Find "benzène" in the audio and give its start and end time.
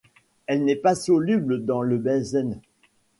1.99-2.59